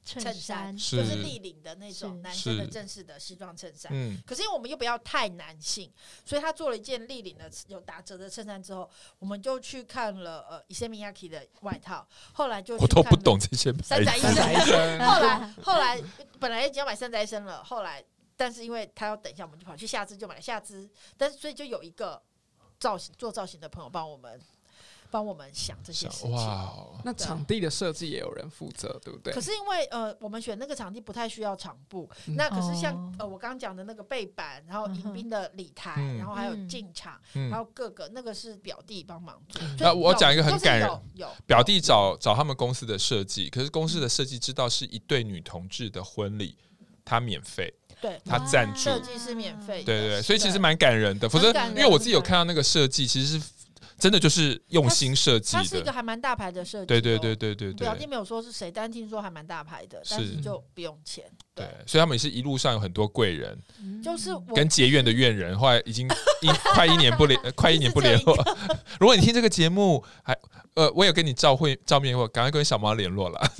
[0.04, 3.91] 衬衬衫，是就是立领的那种男生的正式的西装衬衫。
[3.93, 5.91] 嗯，可是因为我们又不要太男性，
[6.24, 13.88] 所以他做了一件立领的有打折的衬衫之后，我们就去看了呃 Isemiyaki 的外套，后来就我都不懂这些牌子。
[13.88, 16.04] 三宅一三宅一生后来 后来
[16.39, 18.04] 本来已经要买三宅一生了，后来
[18.36, 22.21] 但是因为他要等一下，我们就跑去下肢就买了下肢，但是所以就有一个
[22.80, 24.39] 造型做造型的朋友帮我们
[25.15, 26.32] 帮我们想这些事情。
[26.32, 29.32] 哇哦，那场地的设计也有人负责，对不对？
[29.34, 29.39] 可？
[29.39, 32.36] 是因为呃，我们选那个场地不太需要场布，嗯。
[32.36, 33.13] 那可是像、哦。
[33.19, 37.49] 呃我刚刚讲的那个背板，然后迎宾的礼台，嗯然后还有嗯进场，嗯。
[37.49, 39.62] 然，后各个那个是表弟帮忙做。
[39.80, 41.25] 那我讲一个很就是感人有。
[41.25, 46.58] 有表弟找找他们公司的设计，可是公司的设计知道是一对女同志的婚礼，
[47.06, 48.19] 他免费，对。
[48.25, 48.80] 他赞助。
[48.82, 51.30] 设计是免费，对对对，所以其实蛮感人的。
[51.30, 53.45] 否则因为我自己有看到那个设计，其实是
[54.06, 55.63] 真的就是用心设计的。
[55.63, 56.86] 它是一个还蛮大牌的设计哦。
[56.86, 61.24] 对对对对对对表弟没有说是谁，但听说还蛮大牌的，但是是就不用钱。
[61.56, 66.08] 对，所以他们也是一路上有很多贵人嗯就是我跟结怨的怨人，后来已经
[66.41, 68.38] 一 快一年不联，呃 快一年不联络。
[69.02, 70.38] 如果你听这个节目，还
[70.76, 73.52] 呃，我有跟你照会照面，我赶快跟小猫联络了。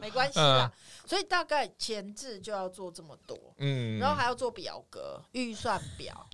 [0.00, 0.70] 没关系啦。
[1.04, 6.26] 所以大概前置就要做这么多，嗯，然后还要做表格、预算表，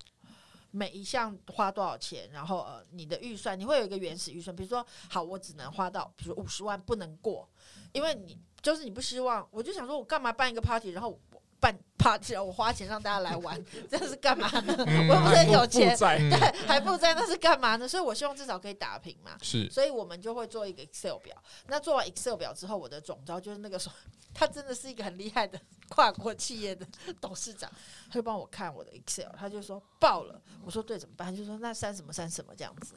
[0.71, 7.47] 每一项花多少钱，然后呃，你的预算你会有一个原始预算，比如说好，我只能花到，比如五十万不能过，
[7.91, 11.19] 因为你就是你不希望，我就想说我干嘛办一个 party，然后
[11.59, 14.73] 办 party，我花钱让大家来玩，这是干嘛呢？
[14.87, 17.87] 嗯我又不是很有钱，对，还负债，那是干嘛呢？
[17.87, 19.37] 所以我希望至少可以打平嘛。
[19.41, 21.35] 是所以我们就会做一个 Excel 表。
[21.67, 23.95] 那做完 Excel 表之后，我的总招就是那个时候，
[24.33, 26.87] 他真的是一个很厉害的跨国企业的
[27.19, 27.69] 董事长，
[28.07, 30.41] 他就帮我看我的 Excel，他就说爆了。
[30.63, 31.29] 我说对，怎么办？
[31.29, 32.93] 他就说那删什么删什么这样子，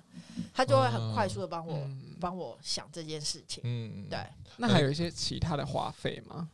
[0.54, 3.62] 他就会很快速的帮我嗯帮我想这件事情。
[3.64, 4.18] 嗯，对，
[4.56, 6.48] 那还有一些其他的花费吗？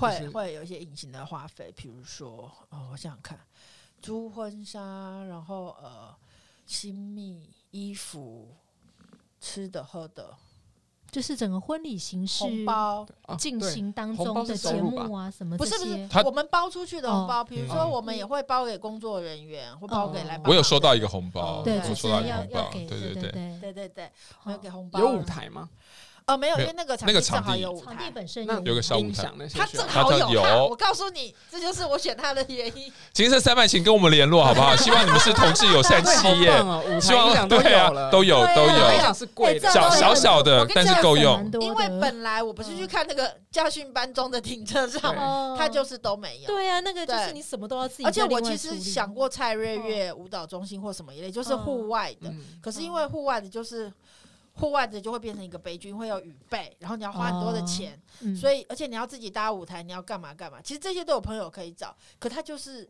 [0.00, 3.38] 就是会会有一些隐形的花费，比如说，哦，我想想看，
[4.00, 6.14] 租婚纱，然后呃，
[6.66, 8.54] 新密衣服、
[9.40, 10.36] 吃的喝的，
[11.10, 13.06] 就是整个婚礼形式红包。
[13.22, 20.40] 啊进行当中的节目啊，什么不是不是他，我们包出去的红包，哦比如嗯说我们也会包给工作人员，或包给来。
[20.44, 23.14] 我有收到一个红包，哦对，收到一个红包，对对对。
[23.14, 24.12] 对对，对对对，
[24.44, 25.00] 我有给红包。
[25.00, 25.68] 有舞台吗？
[26.28, 27.80] 哦，没有，因为那个场那个地正好场地有。
[27.82, 32.92] 场地本身那有个小舞台他正好有我告诉你，这就是我选他的原因。
[33.12, 34.76] 金色三麦，请跟我们联络好不好？
[34.76, 36.52] 希望你们是同志友善企业，
[37.00, 41.50] 希望对啊有，，都有都有是贵小小小的但是够用。
[41.60, 46.46] 因为本来我不是去看那个驾训班中的停车场，对哦他就是都没有。
[46.46, 52.28] 对啊，那个就是你什么都要自己而且我其实想过蔡瑞月舞蹈中心或什么一类，就是户外的。
[52.28, 53.90] 嗯，可是因为户外的，就是
[54.58, 60.60] 户外的就会变成一个悲剧，会有雨备，然后你要花很多的钱，嗯所以而且你要自己搭舞台，你要干嘛干嘛。
[60.62, 62.88] 其实这些都有朋友可以找，可他就是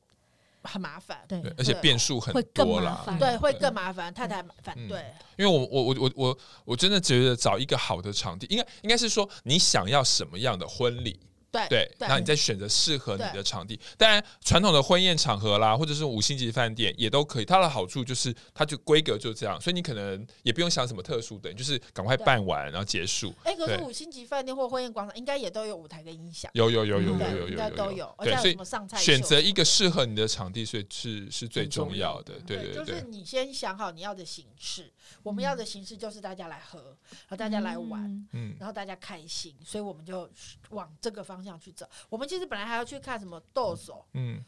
[0.62, 2.90] 很麻烦，对对，而且变数很多啦。
[2.90, 5.04] 麻烦对，会更麻烦，太太反嗯对。
[5.36, 13.78] 因为我我我我我我真的觉得找一个好的场地，应该应该是说你想要什么样的婚礼，对对，对然后你再选择适合你的场地。
[13.96, 17.44] 当然，传统的婚宴场合啦，或者是五星级饭店也都可以。
[17.44, 23.32] 它的好处就是它就规格就这样，所以你可能也不用想什么特殊的，你就是赶快办完然后结束。
[23.44, 32.34] 哎，可是五星级饭店或婚宴广场应该也都有舞台跟音响，有有有有有有有都有，而且对，所以选择一个适合你的场地，所以是是最重要的。
[32.46, 36.78] 对对对就是，你先想好你要的形式，我们要的形式就是大家来喝，
[37.10, 40.28] 然后大家来玩，嗯嗯，然后大家开心，所以我们就
[40.70, 41.88] 往这个方向去找。
[42.08, 44.44] 我们其实本来还要去看什么豆手，嗯，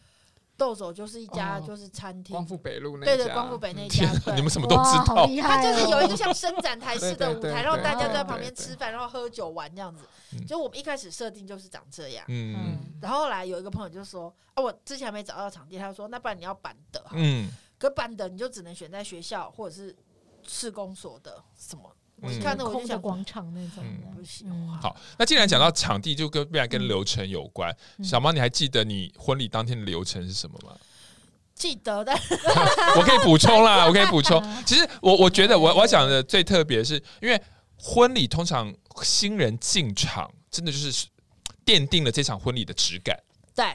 [0.57, 4.67] 豆手就是一家哦就是餐厅光，复北路那对对，光复北那天家，哪，你们什么？
[4.69, 5.25] 都知道。
[5.27, 10.47] 厉害它就是有一个哦像伸展台式的舞台，然后大家在旁边吃饭，然后喝酒玩这样子嗯。
[10.47, 12.25] 就我们一开始设定就是长这样。
[12.29, 19.97] 嗯嗯然后后来有一个朋友就说：“啊，我之前还没找到场地，他就说那不然你要板的好了，嗯，可板的你就只能选在学校或者是
[20.47, 21.91] 市公所的什么。
[22.23, 27.75] 我看到我就空的想广场那种不行嗯好，那既然讲到场地，就跟必然跟流程有关。
[27.99, 30.77] 嗯小猫，你还记得你婚礼当天的流程是什么吗？
[31.55, 32.13] 记得的。
[32.97, 34.43] 我可以补充啦， 我可以补充。
[34.65, 37.41] 其实我我觉得我我讲的最特别是因为
[37.77, 41.07] 婚礼通常新人进场，真的就是
[41.65, 43.19] 奠定了这场婚礼的质感。
[43.55, 43.67] 对，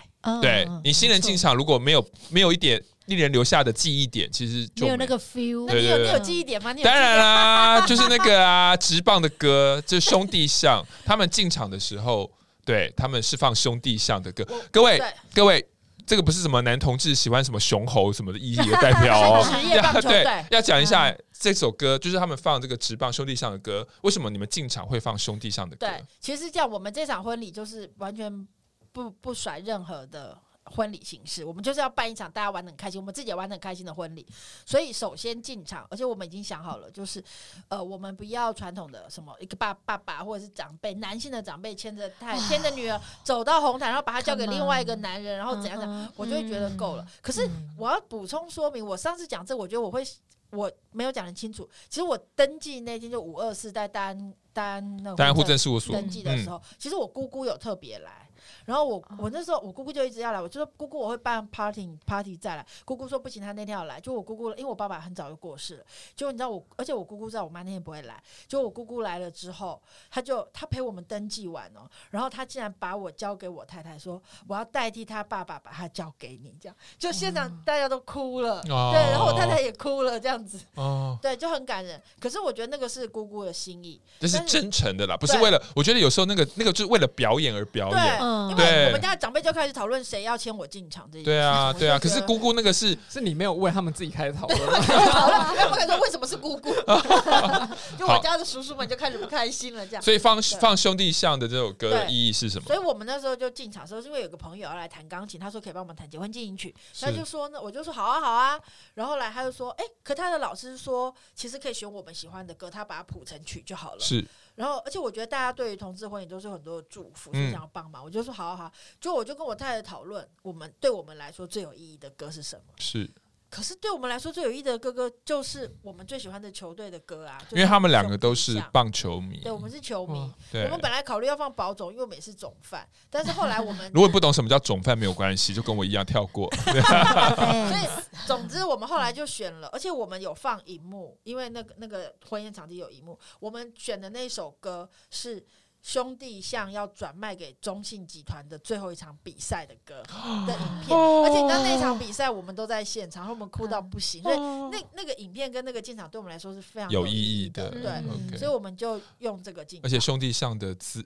[0.41, 5.65] 对你新人进场如果没有没有一点令人留下的记忆点，其实就没有那个 feel。
[5.67, 6.73] 那你有你有记忆点吗？
[6.83, 12.31] 当然啦， 就是那个啊，直棒的歌，就是兄弟像，他们进场的时候，
[12.65, 14.45] 对他们是放兄弟像的歌。
[14.71, 15.01] 各位
[15.33, 15.65] 各位。
[16.07, 25.87] 这个不是什么男同志喜欢什么雄猴什么的意义的代表哦， 要对要讲一下这首歌，就是他们放这个直棒兄弟像的歌，为什么你们进场会放兄弟像的歌？
[25.87, 28.47] 对，其实这样，我们这场婚礼就是完全
[28.95, 30.39] 不不甩任何的。
[30.75, 34.25] 婚礼形式，我们就是要办一场大家玩的很开心，我们自己也玩的很开心的婚礼。
[34.65, 37.23] 所以首先进场，而且我们已经想好了，就是
[37.67, 47.07] 呃，我们不要传统的什么一个爸爸爸或者是长辈，男性的长辈牵着太牵着女儿走到红毯，然后把她交给另外一个男人，然后怎样怎样，我就会觉得够了。
[47.21, 50.03] 可是我要补充说明，我上次讲这，我觉得我会
[50.49, 51.69] 我没有讲得清楚。
[51.87, 58.24] 其实我登记那天就五二四在单单那单户政事务所登记的时候，其实我姑姑有特别来。
[58.65, 62.65] 然后我我那时候我姑姑就一直要来，我就说姑姑我会办 party party 再来。
[62.83, 63.99] 姑姑说不行，她那天要来。
[63.99, 65.83] 就我姑姑，因为我爸爸很早就过世了。
[66.15, 68.21] 就你知道我，而且我姑姑知道我妈那天不会来。
[68.47, 82.01] 就我姑姑来了之后，她就她陪我们登记完哦，然后她竟然把我交给我太太，说我要代替她爸爸把她交给你，这样就现场大家都哭了，哦、对，然后我太太也哭了，这样子，哦， 对，就很感人。
[82.19, 85.61] 可是我觉得那个是姑姑的心意，这是真诚的啦，不是为了。
[85.75, 88.19] 我觉得有时候那个那个就是为了表演而表演，
[88.55, 91.25] 对，因为我们家长辈就开始讨论谁要牵我进场这件事。
[91.25, 91.99] 对啊， 对啊。
[91.99, 96.73] 可是姑姑那个是 是你没有问他们自己开始讨论，讨论，他们开始说为什么是姑姑？
[97.97, 100.01] 就我家的叔叔们就开始不开心了，这样。
[100.01, 102.67] 所以放放兄弟像的这首歌的意义是什么？
[102.67, 108.59] 所以我们那时候就进场的时候，是因为有个朋友要来弹钢琴，他说可以帮我们弹结婚进行曲，他就说呢，我就说好啊好啊。
[108.95, 113.99] 然后后来他就说，哎，可他的老师说，其实可以选我们喜欢的歌，他把它谱成曲就好了。
[113.99, 114.25] 是。
[114.55, 118.03] 然后，而且我觉得大家对于同志婚礼都是很多的祝福，是想要帮忙。
[118.03, 122.73] 我就说好好好，就我就跟我太太讨论，我们对我们来说最有意义的歌是什么？
[122.77, 123.09] 是。
[123.49, 127.37] 可是对我们来说最有意义的歌歌，就是我们最喜欢的球队的歌啊。
[127.51, 129.39] 因为他们两个都是棒球迷。
[129.41, 130.19] 对，我们是球迷。
[130.51, 132.87] 我们本来考虑要放宝总，因为我们也是总饭。
[133.09, 136.49] 但是后来我们如果不懂什么叫总饭，没有关系，就跟我一样跳过。
[136.59, 137.87] 所以
[138.27, 143.17] 总之我们后来就选了，而且我们有放荧幕，因为那个那个婚宴场地有荧幕。
[143.39, 145.45] 我们选的那首歌是。
[145.85, 150.01] 兄弟像要转卖给中信集团的最后一场比赛的歌
[150.47, 159.87] 的影片，而且那那场比赛我们都在现场，我们哭到不行，所以那那个影片跟那个进场对我们来说是非常有意义的，对，所以我们就用这个进场。
[159.87, 161.05] 而且兄弟像的资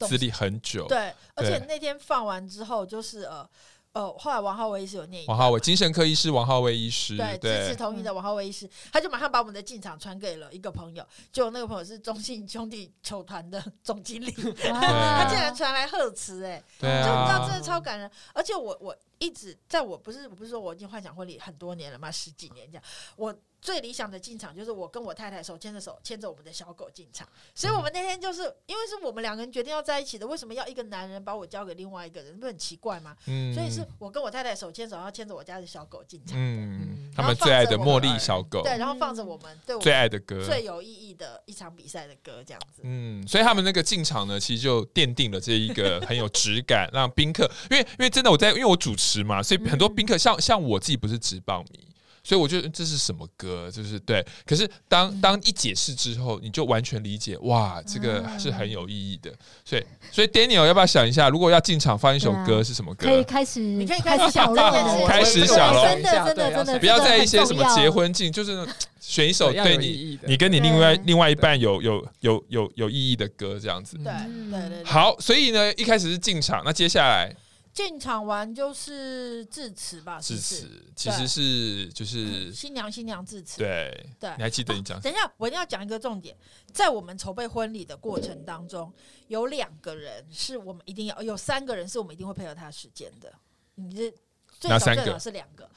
[0.00, 3.48] 资历很久，对，而且那天放完之后就是呃。
[3.94, 14.30] 哦，后来王浩威医师有念一，王浩威精神科医师，王浩威医师对，对支持同意的王浩威医师，他就马上把我们的进场传给了一个朋友，就那个朋友是中信兄弟球团的 总经理，
[14.64, 22.84] 他竟然传来贺词，哎，就你知道真的超感人，而且我我一直在我不是我不是说我已经幻想婚礼很多年了嘛，十几年这样，
[23.16, 23.34] 我。
[23.62, 27.26] 最理想的进场就是我跟我太太手牵着手，牵着我们的小狗进场。
[27.54, 32.38] 所以，我们那天就是因为是我们两个人决定要在一起的，为什么要一个男人把我交给另外一个人？
[32.40, 33.16] 不很奇怪吗？
[33.26, 36.36] 嗯，所以是我跟我太太手牵手，然后牵着我家的小狗进场。
[36.36, 38.62] 嗯，他们最爱的茉莉小狗。
[38.64, 42.82] 对，然后放着我们对我最爱的歌，最有意义的一场比赛的歌，这样子。
[42.82, 51.86] 嗯，所以他们那个进场呢，其实就奠定了这一个很有质感， 让宾客，因为因为真的我在，因为我主持嘛，所以很多宾客像像我自己不是直棒迷。
[52.24, 53.68] 所以我觉得这是什么歌？
[53.70, 54.24] 就是对。
[54.46, 59.32] 可是当当一解释之后，你就完全理解，哇，这个是很有意义的。
[59.64, 63.08] 所以所以 Daniel 要不要想一下，如果要进场放一首歌是什么歌？
[63.08, 65.82] 可以开始，你可以开始想这件事，开始想了。
[65.82, 68.64] 真的真的真的，不要在一些什么结婚进，就是
[69.00, 73.96] 选一首对你你跟你另外另外一半有有有有有意义的歌这样子。
[73.96, 74.12] 对
[74.48, 74.84] 对对。
[74.84, 77.34] 好，所以呢，一开始是进场，那接下来。
[77.72, 83.58] 进场完就是致辞吧，致辞其实是就是新娘新娘致辞。
[83.58, 85.00] 对对，你还记得你讲？
[85.00, 86.36] 等一下，我一定要讲一个重点，
[86.72, 88.92] 在我们筹备婚礼的过程当中，
[89.28, 93.32] 有两个人是我们一定要，有三个人是我们一定会配合他时间的。
[93.76, 94.14] 你这
[94.60, 95.68] 最少最少是两个。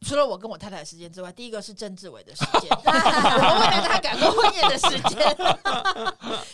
[0.00, 5.36] 除了我跟我太太的时间之外，第一个是郑志伟的时间， 我们为了他赶过婚宴的时间，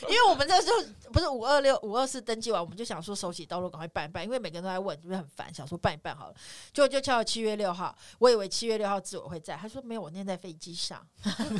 [0.08, 6.34] 因为我们那时候不是五二六五二四登记完，我们就想说手起刀落赶快办一办，因为每个人都在问，就是很烦，想说办一办好了，
[6.72, 11.06] 就就敲了七月六号，我以为七月六号志伟会在，他说没有，我那天在飞机上，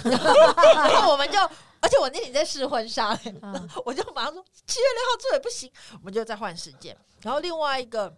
[0.04, 0.18] 然
[1.02, 1.38] 后我们就，
[1.80, 3.10] 而且我那天在试婚纱，
[3.84, 8.16] 我就马上说七月六号志伟不行，我们就再换时间，然后另外一个。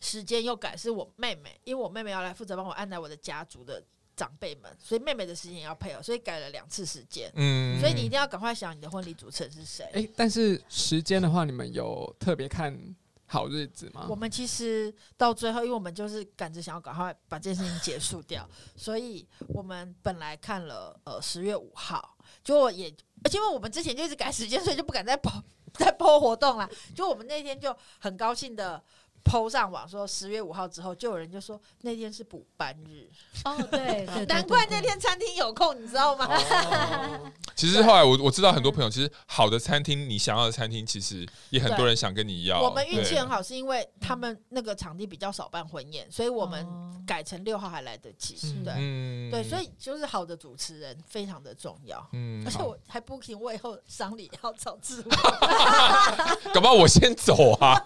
[0.00, 3.82] 时间又改，是我妹妹，因为我妹妹要来负责帮我安排我的家族的
[4.16, 7.30] 长辈们，所以妹妹的时间也要配合，所以改了两次时间。
[7.34, 9.84] 嗯，所以你一定要赶快想你的婚礼主持人是谁。
[9.92, 12.74] 哎、欸，但是时间的话，你们有特别看
[13.26, 14.06] 好日子吗？
[14.08, 22.88] 我们其实到最后，因为我们就是赶着想要赶快把这件事情结束掉， 所以我们本来看了呃十月五号，就也，
[23.22, 25.42] 而且因为我们之前就一直改时间，所以就不敢再跑
[25.74, 26.66] 再播活动了。
[26.94, 28.82] 就我们那天就很高兴的。
[29.26, 33.10] PO 上网说十月五号之后，就有人就说那天是补班日
[33.44, 36.28] 哦， 对，难怪那天餐厅有空，你知道吗？
[37.56, 42.62] 其实后来我我知道很多朋友，其实好的餐厅，你想要的餐厅，其实也很多人想跟你要。
[42.62, 46.66] 我们运气很好，是因为他们那个场地比较少办婚宴，所以我们
[47.06, 48.36] 改成六号还来得及。
[48.64, 52.06] 对，对，所以就是好的主持人非常的重要。
[52.12, 55.10] 嗯，而且我还 booking 我以后丧礼要找志伟，
[56.54, 57.80] 搞不好我先走啊。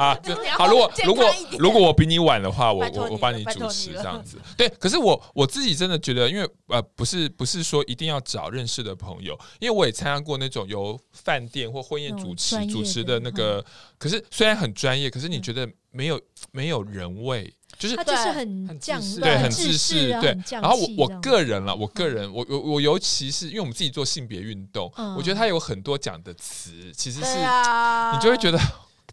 [0.59, 1.30] 好，如果如果。
[1.59, 4.39] 如果我比你晚的话，我我我帮你主持这样子。
[4.57, 13.64] 对，可是我我自己真的觉得，因为呃，不是不是说一定要找认识的朋友，因为我也参加过那种由饭店或婚宴主持主持的那个。
[13.99, 16.18] 可是虽然很专业，可是你觉得没有
[16.53, 20.37] 没有人味，就是他就是很降对，很自私对。
[20.53, 28.59] 然后我我个人了，我个人我我我尤其是因为我们自己做性别运动，我觉得他有很多讲的词，其实是你就会觉得。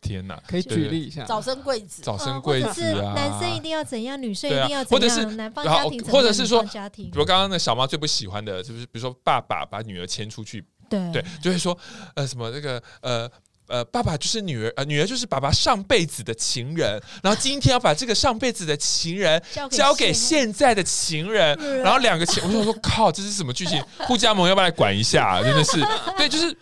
[0.02, 11.12] 天呐，可以举例一下，早生贵子，早生贵子啊，男生一定要怎样，女生一定要怎样，或者是男方家庭，或者是说，比如刚刚那小妈最不喜欢的，就是比如说爸爸把女儿牵出去，对。
[11.12, 11.78] 对，就会说
[12.16, 13.30] 呃什么那个呃
[13.68, 23.84] 呃爸爸就是女儿，呃女儿就是爸爸上辈子的情人，然后今天要把这个上辈子的情人交给现在的情人，然后两个情，我说我说靠，这是什么剧情？
[24.08, 25.42] 护家盟要不要来管一下？
[25.44, 25.82] 真的是，
[26.18, 26.56] 对，就是。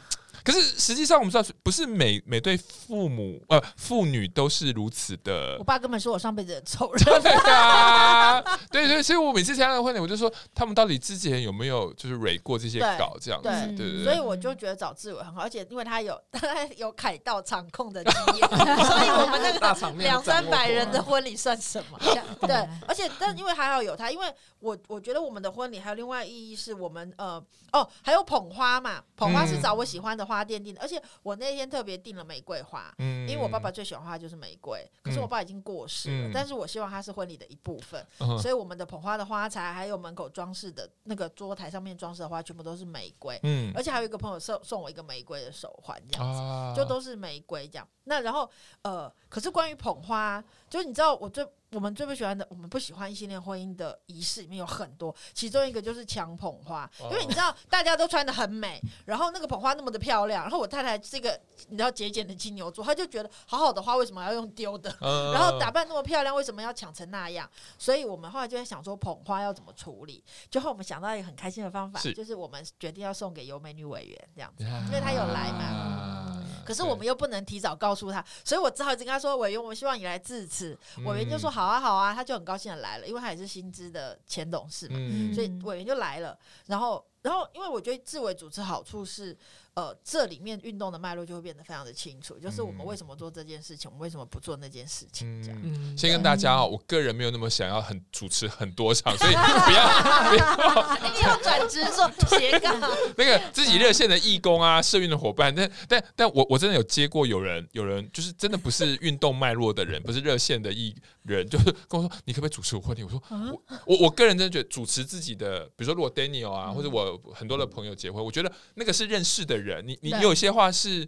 [0.46, 5.56] 可是实际上，我们知道不是每每对父母呃父女都是如此的。
[5.58, 7.04] 我爸根本说我上辈子的仇人。
[7.24, 8.40] 对啊，
[8.72, 14.04] 对对，所以我每次参加的婚礼，我就说他们到底之前有没有就是蕊过这些稿这样子，对对，对对。
[14.04, 18.48] 所以我就觉得找志伟很好，而且因为他有 他有凯道场控的经验，
[18.86, 19.60] 所以我们那个
[19.98, 22.00] 两三百人的婚礼算什么？
[22.42, 22.56] 对，
[22.88, 24.28] 而且但因为还好有他，因为
[24.66, 27.44] 我我觉得我们的婚礼还有另外意义是我们呃
[27.74, 30.46] 哦还有捧花嘛，捧花是找我喜欢的花。
[30.46, 47.88] 店订的，而且我那天特别订了玫瑰花，嗯，因为我爸爸最喜欢花就是玫瑰，可是我爸已经过世了，嗯、但是我希望它是婚礼的一部分，嗯、所以我们的捧花的花材，还有门口装饰的那个桌台上面装饰的花，全部都是玫瑰，嗯，而且还有一个朋友送送我一个玫瑰的手环，这样子，啊、就都是玫瑰这样。
[48.04, 48.48] 那然后
[48.84, 50.44] 呃，可是关于捧花，
[50.76, 51.48] 就你知道我最。
[51.72, 64.96] 我们最不喜欢的，我们不喜欢异性恋婚姻的仪式里面有很多，其中一个就是抢捧花，因为你知道大家都穿的很美，然后那个捧花那么的漂亮，然后我太太是一个你知道节俭的金牛座，她就觉得好好的花为什么要用丢的，
[65.34, 67.50] 然后打扮那么漂亮为什么要抢成那样？
[67.78, 76.25] 所以我们后来就在想说捧花要怎么处理，最后我们想到一个很开心的方法，就是我们决定要送给尤美女委员这样子，因为她有来嘛，
[76.66, 81.68] 可是我们又不能提早告诉他，所以我只好一直跟他说委员，我们希望你来致辞，委员就说好。
[81.68, 87.06] 好啊，好啊，他就很高兴的来了，因为他也是新知的前董事嘛，嗯、所以委员就来了，然后。
[87.26, 89.36] 然后，因为我觉得志伟主持好处是，
[89.74, 95.60] 呃，这里面运动的脉络就会变得非常的清楚，就是我们为什么做这件事情，我们为什么不做那件事情，这样。
[95.64, 99.40] 嗯、先跟大家哦，我个人没有那么想要很主持很多场，所以不
[99.74, 102.08] 要不要， 你要转职做
[102.38, 102.80] 斜杠。
[103.18, 110.96] 那个自己热线的义工啊，社运的伙伴，但但但我我真的有接过有人有人就是真的不是运动脉络的人，不是热线的艺
[111.26, 113.04] 人， 就是跟我说，你可不可以主持我婚礼？
[113.04, 117.22] 我说我我我个人真的觉得主持自己的，比如说如果 Daniel 啊，或者我。
[117.34, 119.86] 很多的朋友结婚，我觉得那个是认识的人。
[119.86, 121.08] 你你有些话是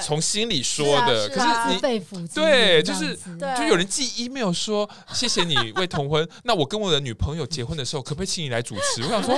[0.00, 3.16] 从心里说的，可是你对，就是
[3.56, 6.26] 就有人寄 email 说谢谢你为同婚。
[6.44, 9.02] 那我跟我的女朋友结婚的时候，可不可以请你来主持？
[9.02, 9.34] 我想说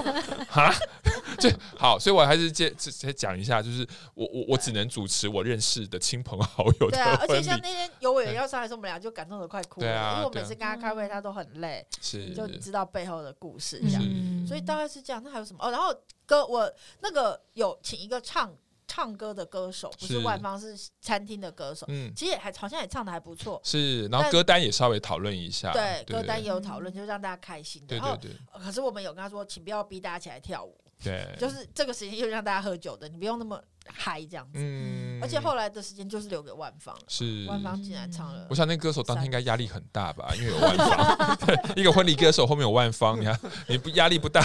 [0.50, 0.72] 啊，
[1.38, 7.20] 这好，所以我还是接再讲一下，就是我我我只能主持我认识的亲朋好友的婚礼。
[7.20, 14.02] 而且像那天有委员要上来时，我们俩就感动的快哭了，因为我每次跟他开会，他都很累，是就知道背后的故事这样。
[14.46, 15.22] 所以大概是这样。
[15.24, 15.59] 那还有什么？
[15.64, 15.94] 哦，然后。
[16.26, 18.50] 歌我那个有请一个唱
[18.95, 21.84] 唱歌的歌手，不是万方，是餐厅的歌手。
[21.88, 23.61] 嗯，其实也还好像也唱的还不错。
[23.64, 25.72] 是，然后歌单也稍微讨论一下。
[25.72, 27.84] 对，歌单也有讨论，就让大家开心。
[27.88, 28.30] 对对对。
[28.62, 30.78] 可是我们有跟他说，请不要逼大家起来跳舞。
[31.03, 31.28] 对。
[31.38, 33.61] 就是这个时间又让大家喝酒的，你不用那么。
[33.86, 38.47] 嗨，这样子，嗯，而且后来的时间就是留给万芳，是万芳竟然唱了。
[38.49, 41.38] 我想那歌手当天应该压力很大吧，因为有万芳，
[41.76, 44.40] 一个婚礼歌手后面有万芳，你看你不压力不大？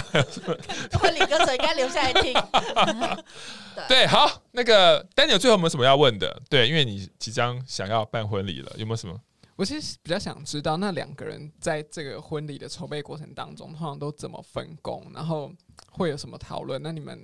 [0.92, 2.34] 婚礼歌手应该留下来听。
[3.88, 6.42] 对，好，那个 Daniel 最后有没有什么要问的？
[6.50, 9.18] 对，因为你即将想要办婚礼了，有没有什么？
[9.60, 15.52] 我其实比较想知道，那两个人在这个婚礼的筹备过程当中，通常都怎么分工，然后
[15.90, 16.82] 会有什么讨论？
[16.82, 17.20] 那你们？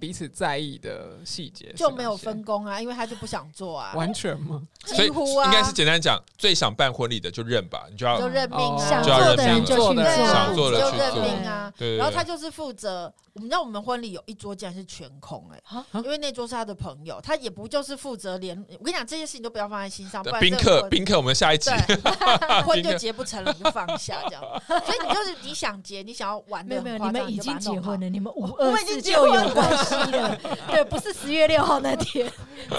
[0.00, 4.66] 彼此在意的细节就没有分工啊，因为他就不想做啊，完全吗？
[4.86, 11.70] 几乎啊，应该是简单讲，最想办婚礼的就认吧，你就要就认命，想做的人就去做，想做的就认命啊。
[11.76, 13.12] 对，然后他就是负责。
[13.34, 18.56] 我们知道我们婚礼有一桌竟然是全空哎，因为那桌是他的朋友，他也不就是负责连。
[18.78, 20.22] 我跟你讲，这些事情都不要放在心上。
[20.40, 21.68] 宾客，宾客，我们下一集
[22.64, 24.42] 婚就结不成了，就放下这样。
[24.86, 30.38] 所以你就是你想结，你想要玩的，没有没有，你们已经结婚了，你们五二四就有关系了。
[30.70, 32.30] 对，不是十月六号那天。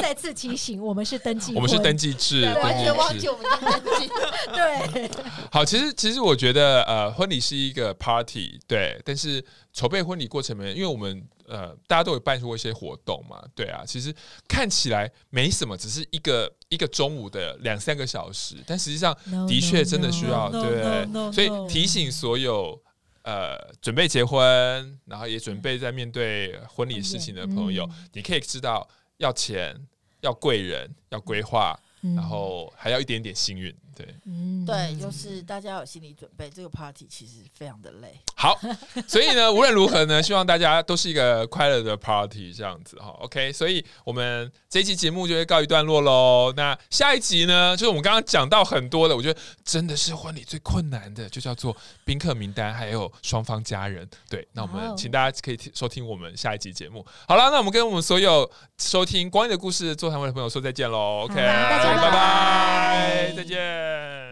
[0.01, 4.09] 再次提醒，我们是登记，我们是登记制，完全忘记我们是登记。
[4.53, 5.11] 对，
[5.51, 9.43] 好，其实其实我觉得呃，婚礼是一个 party，对，但是。
[9.75, 14.15] 筹备婚礼过程里面，因为我们呃大家都有办过一些活动嘛，对啊，其实
[14.47, 19.13] 看起来没什么，只是一个一个中午的两三个小时，但实际上
[19.45, 22.81] 的确真的需要，对，所以提醒所有
[23.23, 24.41] 呃准备结婚，
[25.03, 29.75] 然后也准备在面对婚礼事情的朋友，你可以知道要钱，
[30.21, 31.77] 要贵人，要规划，
[32.15, 33.75] 然后还要一点点幸运。
[33.95, 38.19] 对，嗯，对，就是大家有心理准备，这个 party 其实非常的累。
[38.35, 38.59] 好，
[39.07, 43.07] 所以呢， 无论如何呢，希望大家都是一个快乐的 party 这样子哈。
[43.21, 46.53] OK，所以我们这一期节目就会告一段落喽。
[46.55, 54.07] 那下一集呢，就是我们刚刚讲到很多的，我觉得真的是婚礼最困难的，就叫做宾客名单还有双方家人。
[54.29, 57.05] 对，那我们请大家可以收听我们下一集节目。
[57.27, 61.23] 好了，那我们跟我们所有收听光阴的故事座谈会的朋友说再见喽。
[61.23, 63.84] OK，大家拜拜，再见。
[63.85, 64.24] Yeah.